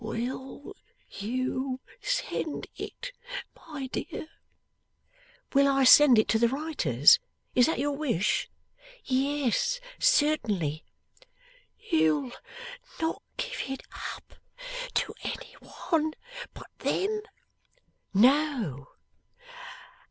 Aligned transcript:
'Will 0.03 0.75
you 1.11 1.79
send 2.01 2.65
it, 2.75 3.11
my 3.55 3.85
dear?' 3.85 4.25
'Will 5.53 5.67
I 5.67 5.83
send 5.83 6.17
it 6.17 6.27
to 6.29 6.39
the 6.39 6.47
writers? 6.47 7.19
Is 7.53 7.67
that 7.67 7.77
your 7.77 7.91
wish? 7.95 8.49
Yes, 9.05 9.79
certainly.' 9.99 10.83
'You'll 11.77 12.31
not 12.99 13.21
give 13.37 13.61
it 13.67 13.83
up 14.17 14.33
to 14.95 15.13
any 15.21 15.53
one 15.91 16.15
but 16.55 16.71
them?' 16.79 17.21
'No. 18.11 18.87